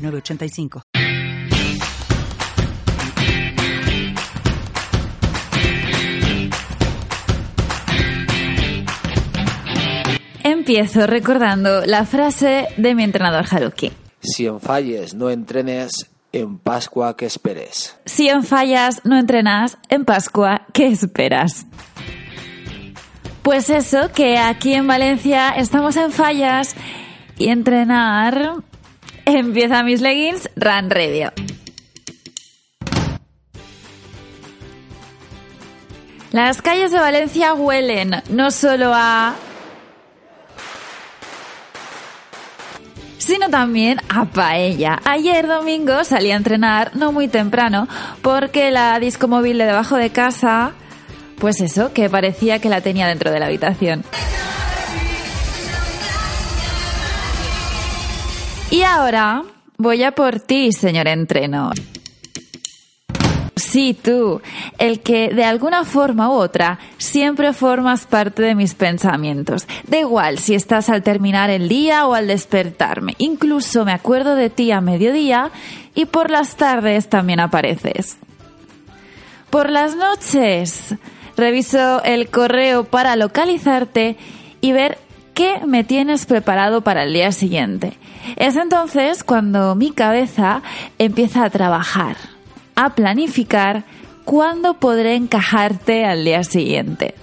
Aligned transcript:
906985. 0.00 0.82
Empiezo 10.42 11.06
recordando 11.06 11.84
la 11.86 12.04
frase 12.04 12.68
de 12.76 12.94
mi 12.94 13.04
entrenador 13.04 13.44
Haruki. 13.50 13.92
Si 14.20 14.46
en 14.46 14.60
falles 14.60 15.14
no 15.14 15.30
entrenes, 15.30 16.10
en 16.32 16.58
Pascua 16.58 17.16
que 17.16 17.26
esperes. 17.26 17.96
Si 18.04 18.28
en 18.28 18.44
fallas 18.44 19.02
no 19.04 19.18
entrenas, 19.18 19.78
en 19.88 20.04
Pascua 20.04 20.66
¿qué 20.72 20.86
esperas? 20.86 21.66
Pues 23.42 23.70
eso, 23.70 24.12
que 24.12 24.38
aquí 24.38 24.74
en 24.74 24.86
Valencia 24.86 25.50
estamos 25.50 25.96
en 25.96 26.12
fallas 26.12 26.76
y 27.38 27.48
entrenar 27.48 28.62
empieza 29.38 29.82
mis 29.82 30.00
leggings 30.00 30.48
Run 30.56 30.90
Radio. 30.90 31.32
Las 36.32 36.62
calles 36.62 36.92
de 36.92 36.98
Valencia 36.98 37.54
huelen 37.54 38.22
no 38.30 38.50
solo 38.50 38.92
a 38.94 39.34
sino 43.18 43.48
también 43.50 44.00
a 44.08 44.24
paella. 44.24 45.00
Ayer 45.04 45.46
domingo 45.46 46.04
salí 46.04 46.30
a 46.30 46.36
entrenar 46.36 46.96
no 46.96 47.12
muy 47.12 47.28
temprano 47.28 47.88
porque 48.22 48.70
la 48.70 48.98
disco 49.00 49.28
móvil 49.28 49.58
de 49.58 49.66
debajo 49.66 49.96
de 49.96 50.10
casa, 50.10 50.72
pues 51.38 51.60
eso, 51.60 51.92
que 51.92 52.08
parecía 52.08 52.60
que 52.60 52.68
la 52.68 52.80
tenía 52.80 53.08
dentro 53.08 53.30
de 53.30 53.40
la 53.40 53.46
habitación. 53.46 54.04
Y 58.70 58.82
ahora 58.82 59.42
voy 59.78 60.04
a 60.04 60.12
por 60.12 60.38
ti, 60.38 60.70
señor 60.72 61.08
entreno. 61.08 61.72
Sí, 63.56 63.98
tú, 64.00 64.40
el 64.78 65.00
que 65.00 65.28
de 65.34 65.44
alguna 65.44 65.84
forma 65.84 66.30
u 66.30 66.32
otra 66.32 66.78
siempre 66.96 67.52
formas 67.52 68.06
parte 68.06 68.42
de 68.42 68.54
mis 68.54 68.74
pensamientos. 68.74 69.66
Da 69.88 69.98
igual 69.98 70.38
si 70.38 70.54
estás 70.54 70.88
al 70.88 71.02
terminar 71.02 71.50
el 71.50 71.68
día 71.68 72.06
o 72.06 72.14
al 72.14 72.28
despertarme. 72.28 73.16
Incluso 73.18 73.84
me 73.84 73.92
acuerdo 73.92 74.36
de 74.36 74.50
ti 74.50 74.70
a 74.70 74.80
mediodía 74.80 75.50
y 75.94 76.06
por 76.06 76.30
las 76.30 76.56
tardes 76.56 77.08
también 77.08 77.40
apareces. 77.40 78.18
Por 79.50 79.70
las 79.70 79.96
noches 79.96 80.94
reviso 81.36 82.02
el 82.04 82.30
correo 82.30 82.84
para 82.84 83.16
localizarte 83.16 84.16
y 84.60 84.72
ver 84.72 84.98
qué 85.40 85.64
me 85.66 85.84
tienes 85.84 86.26
preparado 86.26 86.82
para 86.82 87.04
el 87.04 87.14
día 87.14 87.32
siguiente. 87.32 87.94
Es 88.36 88.56
entonces 88.56 89.24
cuando 89.24 89.74
mi 89.74 89.90
cabeza 89.90 90.60
empieza 90.98 91.44
a 91.44 91.48
trabajar, 91.48 92.18
a 92.74 92.94
planificar 92.94 93.84
cuándo 94.26 94.74
podré 94.74 95.14
encajarte 95.14 96.04
al 96.04 96.26
día 96.26 96.44
siguiente. 96.44 97.14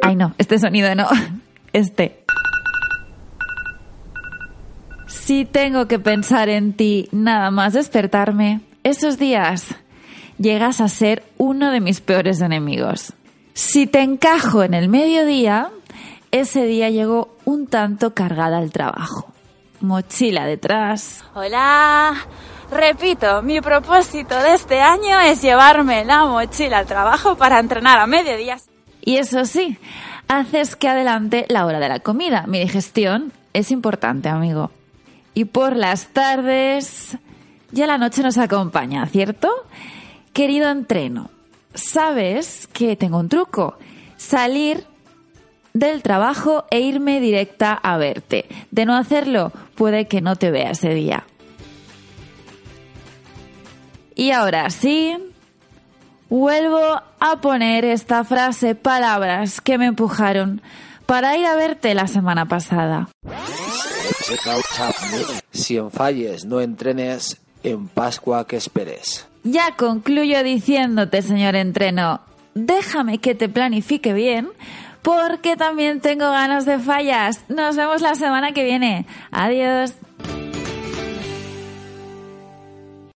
Ay 0.00 0.16
no, 0.16 0.34
este 0.38 0.58
sonido 0.58 0.94
no, 0.94 1.06
este. 1.74 2.24
Si 5.06 5.44
tengo 5.44 5.86
que 5.86 5.98
pensar 5.98 6.48
en 6.48 6.72
ti 6.72 7.10
nada 7.12 7.50
más 7.50 7.74
despertarme, 7.74 8.62
esos 8.84 9.18
días 9.18 9.74
llegas 10.38 10.80
a 10.80 10.88
ser 10.88 11.24
uno 11.36 11.70
de 11.70 11.82
mis 11.82 12.00
peores 12.00 12.40
enemigos. 12.40 13.12
Si 13.52 13.86
te 13.86 14.00
encajo 14.00 14.62
en 14.62 14.72
el 14.72 14.88
mediodía, 14.88 15.70
ese 16.30 16.64
día 16.66 16.90
llegó 16.90 17.36
un 17.44 17.66
tanto 17.66 18.14
cargada 18.14 18.58
al 18.58 18.72
trabajo. 18.72 19.32
Mochila 19.80 20.46
detrás. 20.46 21.24
Hola. 21.34 22.14
Repito, 22.70 23.42
mi 23.42 23.60
propósito 23.60 24.34
de 24.40 24.54
este 24.54 24.80
año 24.80 25.20
es 25.20 25.40
llevarme 25.40 26.04
la 26.04 26.26
mochila 26.26 26.78
al 26.78 26.86
trabajo 26.86 27.36
para 27.36 27.60
entrenar 27.60 27.98
a 27.98 28.06
mediodía. 28.06 28.58
Y 29.02 29.18
eso 29.18 29.44
sí, 29.44 29.78
haces 30.26 30.74
que 30.74 30.88
adelante 30.88 31.46
la 31.48 31.64
hora 31.64 31.78
de 31.78 31.88
la 31.88 32.00
comida. 32.00 32.44
Mi 32.48 32.58
digestión 32.58 33.32
es 33.52 33.70
importante, 33.70 34.28
amigo. 34.28 34.72
Y 35.32 35.44
por 35.44 35.76
las 35.76 36.08
tardes, 36.08 37.16
ya 37.70 37.86
la 37.86 37.98
noche 37.98 38.22
nos 38.22 38.36
acompaña, 38.38 39.06
¿cierto? 39.06 39.48
Querido 40.32 40.70
entreno, 40.70 41.30
sabes 41.74 42.66
que 42.72 42.96
tengo 42.96 43.18
un 43.18 43.28
truco. 43.28 43.78
Salir 44.16 44.86
del 45.78 46.02
trabajo 46.02 46.64
e 46.70 46.80
irme 46.80 47.20
directa 47.20 47.74
a 47.74 47.98
verte. 47.98 48.46
De 48.70 48.86
no 48.86 48.96
hacerlo, 48.96 49.52
puede 49.74 50.06
que 50.06 50.22
no 50.22 50.36
te 50.36 50.50
vea 50.50 50.70
ese 50.70 50.94
día. 50.94 51.26
Y 54.14 54.30
ahora 54.30 54.70
sí, 54.70 55.16
vuelvo 56.30 57.02
a 57.20 57.40
poner 57.42 57.84
esta 57.84 58.24
frase, 58.24 58.74
palabras 58.74 59.60
que 59.60 59.76
me 59.76 59.86
empujaron 59.86 60.62
para 61.04 61.36
ir 61.36 61.44
a 61.44 61.54
verte 61.54 61.94
la 61.94 62.06
semana 62.06 62.46
pasada. 62.46 63.08
Si 65.50 65.76
en 65.76 65.90
falles 65.90 66.46
no 66.46 66.62
entrenes, 66.62 67.38
en 67.62 67.86
Pascua 67.88 68.46
que 68.46 68.56
esperes. 68.56 69.28
Ya 69.44 69.76
concluyo 69.76 70.42
diciéndote, 70.42 71.20
señor 71.20 71.54
entreno, 71.54 72.20
déjame 72.54 73.18
que 73.18 73.34
te 73.34 73.48
planifique 73.48 74.14
bien, 74.14 74.48
porque 75.06 75.56
también 75.56 76.00
tengo 76.00 76.24
ganas 76.32 76.66
de 76.66 76.80
fallas. 76.80 77.44
Nos 77.48 77.76
vemos 77.76 78.02
la 78.02 78.16
semana 78.16 78.50
que 78.50 78.64
viene. 78.64 79.06
Adiós. 79.30 79.94